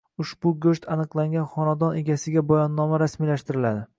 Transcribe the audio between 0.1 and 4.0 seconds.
Ushbu go‘sht aniqlangan xonadon egasiga bayonnoma rasmiylashtirildi